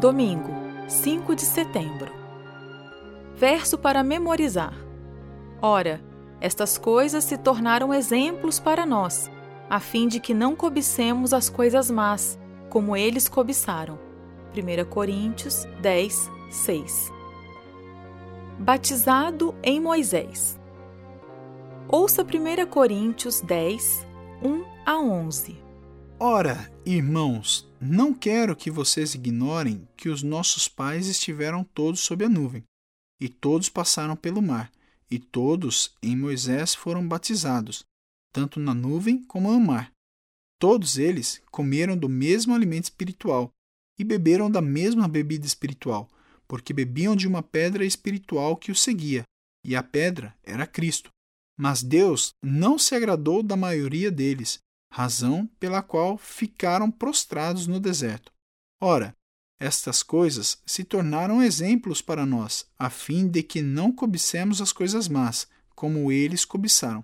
Domingo, 0.00 0.52
5 0.86 1.34
de 1.34 1.42
setembro. 1.42 2.12
Verso 3.34 3.76
para 3.76 4.04
memorizar. 4.04 4.72
Ora, 5.60 6.00
estas 6.40 6.78
coisas 6.78 7.24
se 7.24 7.36
tornaram 7.36 7.92
exemplos 7.92 8.60
para 8.60 8.86
nós, 8.86 9.28
a 9.68 9.80
fim 9.80 10.06
de 10.06 10.20
que 10.20 10.32
não 10.32 10.54
cobicemos 10.54 11.32
as 11.32 11.50
coisas 11.50 11.90
más, 11.90 12.38
como 12.70 12.96
eles 12.96 13.28
cobiçaram. 13.28 13.98
1 14.56 14.88
Coríntios 14.88 15.66
10, 15.80 16.30
6. 16.48 17.12
Batizado 18.56 19.52
em 19.64 19.80
Moisés. 19.80 20.56
Ouça 21.88 22.22
1 22.22 22.66
Coríntios 22.66 23.40
10, 23.40 24.06
1 24.44 24.64
a 24.86 24.96
11. 24.96 25.67
Ora, 26.20 26.68
irmãos, 26.84 27.64
não 27.80 28.12
quero 28.12 28.56
que 28.56 28.72
vocês 28.72 29.14
ignorem 29.14 29.88
que 29.96 30.08
os 30.08 30.20
nossos 30.20 30.66
pais 30.66 31.06
estiveram 31.06 31.62
todos 31.62 32.00
sob 32.00 32.24
a 32.24 32.28
nuvem, 32.28 32.64
e 33.20 33.28
todos 33.28 33.68
passaram 33.68 34.16
pelo 34.16 34.42
mar, 34.42 34.68
e 35.08 35.20
todos 35.20 35.94
em 36.02 36.16
Moisés 36.16 36.74
foram 36.74 37.06
batizados, 37.06 37.84
tanto 38.32 38.58
na 38.58 38.74
nuvem 38.74 39.22
como 39.22 39.52
no 39.52 39.60
mar. 39.60 39.92
Todos 40.60 40.98
eles 40.98 41.40
comeram 41.52 41.96
do 41.96 42.08
mesmo 42.08 42.52
alimento 42.52 42.84
espiritual 42.84 43.52
e 43.96 44.02
beberam 44.02 44.50
da 44.50 44.60
mesma 44.60 45.06
bebida 45.06 45.46
espiritual, 45.46 46.10
porque 46.48 46.72
bebiam 46.72 47.14
de 47.14 47.28
uma 47.28 47.44
pedra 47.44 47.84
espiritual 47.84 48.56
que 48.56 48.72
os 48.72 48.80
seguia, 48.80 49.22
e 49.64 49.76
a 49.76 49.84
pedra 49.84 50.34
era 50.42 50.66
Cristo. 50.66 51.10
Mas 51.56 51.80
Deus 51.80 52.30
não 52.42 52.76
se 52.76 52.96
agradou 52.96 53.40
da 53.40 53.56
maioria 53.56 54.10
deles, 54.10 54.58
razão 54.92 55.46
pela 55.58 55.82
qual 55.82 56.16
ficaram 56.16 56.90
prostrados 56.90 57.66
no 57.66 57.78
deserto. 57.78 58.32
Ora, 58.80 59.14
estas 59.60 60.02
coisas 60.02 60.62
se 60.64 60.84
tornaram 60.84 61.42
exemplos 61.42 62.00
para 62.00 62.24
nós, 62.24 62.66
a 62.78 62.88
fim 62.88 63.28
de 63.28 63.42
que 63.42 63.60
não 63.60 63.92
cobicemos 63.92 64.60
as 64.60 64.72
coisas 64.72 65.08
más, 65.08 65.48
como 65.74 66.12
eles 66.12 66.44
cobiçaram. 66.44 67.02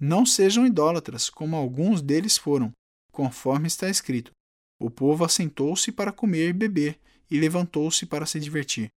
Não 0.00 0.24
sejam 0.24 0.66
idólatras, 0.66 1.28
como 1.28 1.56
alguns 1.56 2.00
deles 2.00 2.38
foram, 2.38 2.72
conforme 3.12 3.66
está 3.66 3.88
escrito: 3.88 4.32
O 4.80 4.90
povo 4.90 5.24
assentou-se 5.24 5.92
para 5.92 6.12
comer 6.12 6.48
e 6.48 6.52
beber, 6.52 7.00
e 7.30 7.38
levantou-se 7.38 8.06
para 8.06 8.26
se 8.26 8.40
divertir. 8.40 8.88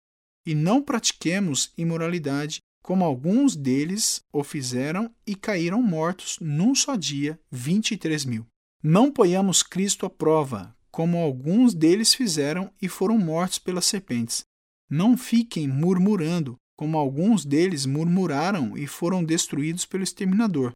E 0.45 0.55
não 0.55 0.81
pratiquemos 0.81 1.73
imoralidade, 1.77 2.59
como 2.88 3.03
alguns 3.03 3.53
deles 3.53 4.23
o 4.31 4.45
fizeram 4.45 5.13
e 5.25 5.35
caíram 5.35 5.81
mortos 5.83 6.38
num 6.39 6.73
só 6.73 6.95
dia, 6.95 7.38
23 7.52 8.23
mil. 8.23 8.45
Não 8.81 9.11
ponhamos 9.11 9.61
Cristo 9.61 10.05
à 10.05 10.09
prova, 10.09 10.73
como 10.89 11.17
alguns 11.17 11.73
deles 11.73 12.13
fizeram 12.13 12.71
e 12.81 12.88
foram 12.88 13.17
mortos 13.17 13.59
pelas 13.59 13.85
serpentes. 13.88 14.45
Não 14.89 15.17
fiquem 15.17 15.67
murmurando, 15.67 16.55
como 16.77 16.97
alguns 16.97 17.43
deles 17.43 17.85
murmuraram 17.85 18.77
e 18.77 18.88
foram 18.88 19.21
destruídos 19.21 19.83
pelo 19.83 20.05
exterminador. 20.05 20.71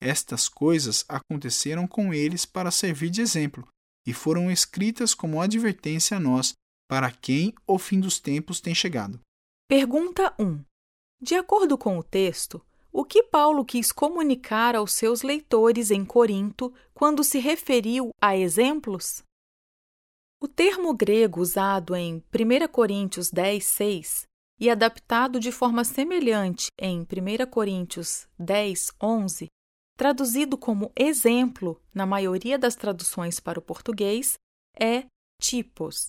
Estas 0.00 0.48
coisas 0.48 1.04
aconteceram 1.10 1.86
com 1.86 2.14
eles 2.14 2.46
para 2.46 2.70
servir 2.70 3.10
de 3.10 3.20
exemplo, 3.20 3.68
e 4.06 4.14
foram 4.14 4.50
escritas 4.50 5.12
como 5.12 5.42
advertência 5.42 6.16
a 6.16 6.20
nós, 6.20 6.54
para 6.88 7.10
quem 7.10 7.52
o 7.66 7.78
fim 7.78 8.00
dos 8.00 8.18
tempos 8.18 8.62
tem 8.62 8.74
chegado. 8.74 9.20
Pergunta 9.68 10.34
1. 10.38 10.69
De 11.22 11.34
acordo 11.34 11.76
com 11.76 11.98
o 11.98 12.02
texto, 12.02 12.64
o 12.90 13.04
que 13.04 13.22
Paulo 13.22 13.62
quis 13.62 13.92
comunicar 13.92 14.74
aos 14.74 14.92
seus 14.94 15.20
leitores 15.20 15.90
em 15.90 16.02
Corinto 16.02 16.72
quando 16.94 17.22
se 17.22 17.38
referiu 17.38 18.10
a 18.18 18.34
exemplos? 18.34 19.22
O 20.42 20.48
termo 20.48 20.94
grego 20.94 21.42
usado 21.42 21.94
em 21.94 22.24
1 22.34 22.68
Coríntios 22.72 23.30
10, 23.30 23.62
6 23.62 24.22
e 24.58 24.70
adaptado 24.70 25.38
de 25.38 25.52
forma 25.52 25.84
semelhante 25.84 26.68
em 26.78 27.02
1 27.02 27.50
Coríntios 27.50 28.26
10, 28.38 28.92
11, 29.02 29.48
traduzido 29.98 30.56
como 30.56 30.90
exemplo 30.96 31.78
na 31.94 32.06
maioria 32.06 32.58
das 32.58 32.74
traduções 32.74 33.38
para 33.38 33.58
o 33.58 33.62
português, 33.62 34.38
é 34.74 35.04
tipos. 35.38 36.08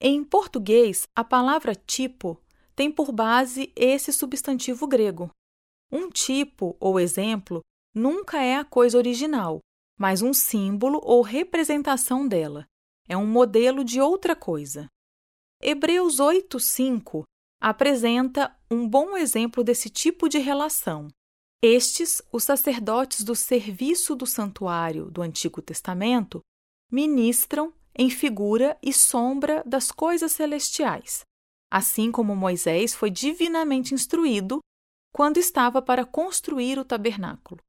Em 0.00 0.24
português, 0.24 1.04
a 1.14 1.22
palavra 1.22 1.76
tipo 1.76 2.40
tem 2.74 2.90
por 2.90 3.12
base 3.12 3.72
esse 3.76 4.12
substantivo 4.12 4.86
grego. 4.86 5.30
Um 5.90 6.08
tipo 6.08 6.76
ou 6.80 6.98
exemplo 6.98 7.60
nunca 7.94 8.42
é 8.42 8.56
a 8.56 8.64
coisa 8.64 8.96
original, 8.96 9.58
mas 9.98 10.22
um 10.22 10.32
símbolo 10.32 11.00
ou 11.02 11.22
representação 11.22 12.26
dela. 12.26 12.66
É 13.08 13.16
um 13.16 13.26
modelo 13.26 13.84
de 13.84 14.00
outra 14.00 14.34
coisa. 14.34 14.86
Hebreus 15.60 16.18
8:5 16.18 17.24
apresenta 17.60 18.56
um 18.70 18.88
bom 18.88 19.16
exemplo 19.16 19.62
desse 19.62 19.88
tipo 19.88 20.28
de 20.28 20.38
relação. 20.38 21.08
Estes, 21.62 22.20
os 22.32 22.42
sacerdotes 22.42 23.22
do 23.22 23.36
serviço 23.36 24.16
do 24.16 24.26
santuário 24.26 25.08
do 25.10 25.22
Antigo 25.22 25.62
Testamento, 25.62 26.40
ministram 26.90 27.72
em 27.96 28.10
figura 28.10 28.76
e 28.82 28.92
sombra 28.92 29.62
das 29.64 29.92
coisas 29.92 30.32
celestiais, 30.32 31.24
assim 31.72 32.12
como 32.12 32.36
Moisés 32.36 32.94
foi 32.94 33.08
divinamente 33.08 33.94
instruído 33.94 34.58
quando 35.10 35.38
estava 35.38 35.80
para 35.80 36.04
construir 36.04 36.78
o 36.78 36.84
tabernáculo. 36.84 37.62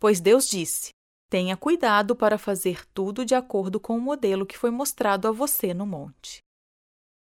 Pois 0.00 0.20
Deus 0.20 0.48
disse: 0.48 0.88
Tenha 1.28 1.54
cuidado 1.54 2.16
para 2.16 2.38
fazer 2.38 2.86
tudo 2.94 3.26
de 3.26 3.34
acordo 3.34 3.78
com 3.78 3.98
o 3.98 4.00
modelo 4.00 4.46
que 4.46 4.56
foi 4.56 4.70
mostrado 4.70 5.28
a 5.28 5.30
você 5.30 5.74
no 5.74 5.84
monte. 5.84 6.38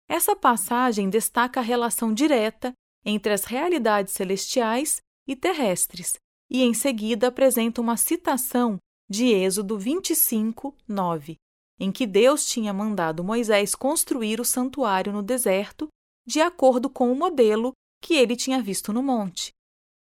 Essa 0.08 0.36
passagem 0.36 1.10
destaca 1.10 1.60
a 1.60 1.64
relação 1.64 2.14
direta 2.14 2.72
entre 3.04 3.34
as 3.34 3.46
realidades 3.46 4.14
celestiais 4.14 5.02
e 5.28 5.36
terrestres, 5.36 6.20
e 6.52 6.62
em 6.62 6.76
seguida 6.76 7.30
apresenta 7.30 7.82
uma 7.82 7.98
citação 7.98 8.78
de 9.10 9.26
Êxodo 9.26 9.80
25, 9.80 10.76
9, 10.88 11.36
em 11.80 11.92
que 11.92 12.06
Deus 12.06 12.46
tinha 12.46 12.72
mandado 12.72 13.24
Moisés 13.24 13.74
construir 13.74 14.40
o 14.40 14.46
santuário 14.46 15.12
no 15.12 15.24
deserto 15.24 15.88
de 16.32 16.40
acordo 16.40 16.90
com 16.90 17.12
o 17.12 17.16
modelo 17.16 17.74
que 18.02 18.14
ele 18.14 18.38
tinha 18.38 18.62
visto 18.62 18.94
no 18.94 19.04
monte. 19.04 19.52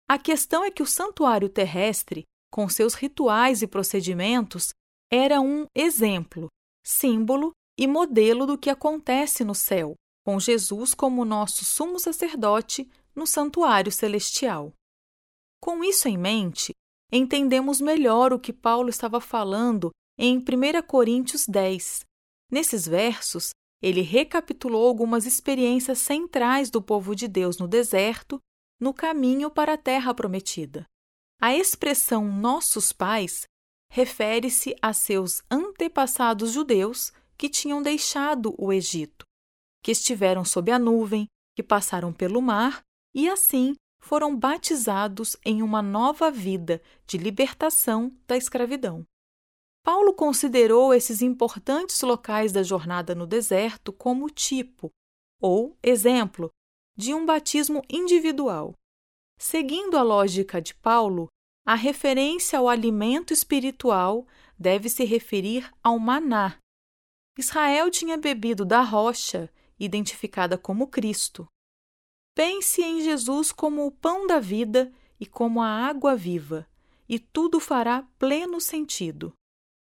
A 0.09 0.17
questão 0.17 0.63
é 0.63 0.72
que 0.72 0.81
o 0.81 0.88
santuário 0.88 1.47
terrestre, 1.47 2.23
com 2.51 2.67
seus 2.67 2.95
rituais 2.95 3.61
e 3.61 3.67
procedimentos, 3.67 4.69
era 5.11 5.39
um 5.39 5.67
exemplo, 5.75 6.47
símbolo 6.83 7.51
e 7.77 7.85
modelo 7.85 8.47
do 8.47 8.57
que 8.57 8.69
acontece 8.69 9.44
no 9.44 9.53
céu, 9.53 9.94
com 10.25 10.39
Jesus 10.39 10.95
como 10.95 11.23
nosso 11.23 11.63
sumo 11.63 12.00
sacerdote 12.00 12.89
no 13.16 13.27
santuário 13.27 13.91
celestial. 13.91 14.73
Com 15.61 15.83
isso 15.83 16.07
em 16.07 16.17
mente, 16.17 16.73
entendemos 17.11 17.79
melhor 17.79 18.33
o 18.33 18.39
que 18.39 18.51
Paulo 18.51 18.89
estava 18.89 19.22
falando 19.22 19.91
em 20.17 20.38
1 20.39 20.41
Coríntios 20.88 21.45
10. 21.47 22.01
Nesses 22.51 22.88
versos, 22.88 23.51
ele 23.81 24.01
recapitulou 24.01 24.88
algumas 24.88 25.25
experiências 25.25 25.99
centrais 25.99 26.69
do 26.69 26.81
povo 26.81 27.15
de 27.15 27.27
Deus 27.27 27.57
no 27.57 27.67
deserto, 27.67 28.39
no 28.79 28.93
caminho 28.93 29.49
para 29.49 29.73
a 29.73 29.77
terra 29.77 30.13
prometida. 30.13 30.85
A 31.39 31.55
expressão 31.55 32.25
nossos 32.25 32.91
pais 32.91 33.45
refere-se 33.91 34.75
a 34.81 34.93
seus 34.93 35.41
antepassados 35.49 36.51
judeus 36.51 37.11
que 37.38 37.49
tinham 37.49 37.81
deixado 37.81 38.55
o 38.57 38.73
Egito, 38.73 39.25
que 39.83 39.91
estiveram 39.91 40.44
sob 40.44 40.71
a 40.71 40.79
nuvem, 40.79 41.27
que 41.55 41.63
passaram 41.63 42.11
pelo 42.11 42.41
mar 42.41 42.81
e 43.13 43.29
assim 43.29 43.75
foram 43.99 44.35
batizados 44.35 45.35
em 45.45 45.61
uma 45.61 45.81
nova 45.81 46.31
vida 46.31 46.81
de 47.05 47.17
libertação 47.17 48.15
da 48.27 48.38
escravidão. 48.38 49.05
Paulo 49.88 50.13
considerou 50.13 50.94
esses 50.94 51.22
importantes 51.22 52.01
locais 52.01 52.51
da 52.51 52.62
jornada 52.62 53.16
no 53.16 53.25
deserto 53.25 53.94
como 53.94 54.30
tipo, 54.30 54.92
ou 55.42 55.78
exemplo, 55.81 56.51
de 56.94 57.13
um 57.13 57.25
batismo 57.25 57.81
individual. 57.89 58.74
Seguindo 59.39 59.98
a 59.98 60.01
lógica 60.04 60.62
de 60.62 60.75
Paulo, 60.75 61.30
a 61.66 61.74
referência 61.74 62.60
ao 62.60 62.68
alimento 62.68 63.31
espiritual 63.31 64.28
deve 64.60 64.89
se 64.89 65.06
referir 65.06 65.72
ao 65.81 65.98
maná. 65.98 66.57
Israel 67.40 67.90
tinha 67.90 68.18
bebido 68.18 68.66
da 68.66 68.81
rocha, 68.81 69.50
identificada 69.80 70.57
como 70.57 70.88
Cristo. 70.88 71.48
Pense 72.36 72.83
em 72.83 73.00
Jesus 73.00 73.54
como 73.54 73.86
o 73.86 73.92
pão 73.92 74.28
da 74.28 74.42
vida 74.42 74.92
e 75.18 75.25
como 75.25 75.62
a 75.62 75.69
água 75.69 76.13
viva, 76.13 76.68
e 77.07 77.18
tudo 77.18 77.57
fará 77.57 78.06
pleno 78.19 78.60
sentido. 78.60 79.37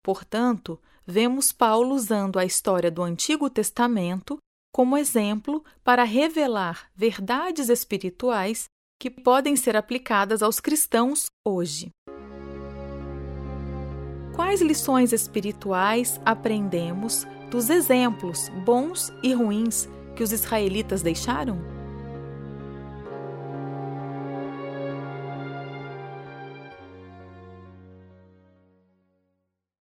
Portanto, 0.09 0.81
vemos 1.07 1.53
Paulo 1.53 1.95
usando 1.95 2.39
a 2.39 2.45
história 2.47 2.91
do 2.91 3.03
Antigo 3.03 3.51
Testamento 3.51 4.39
como 4.73 4.97
exemplo 4.97 5.63
para 5.85 6.03
revelar 6.03 6.89
verdades 6.97 7.69
espirituais 7.69 8.71
que 8.99 9.11
podem 9.11 9.55
ser 9.55 9.77
aplicadas 9.77 10.43
aos 10.43 10.61
cristãos 10.61 11.27
hoje. 11.47 11.91
quais 14.35 14.63
lições 14.63 15.13
espirituais 15.13 16.19
aprendemos 16.25 17.27
dos 17.51 17.69
exemplos 17.69 18.49
bons 18.65 19.13
e 19.23 19.35
ruins 19.35 19.87
que 20.17 20.23
os 20.23 20.33
israelitas 20.33 21.03
deixaram? 21.03 21.78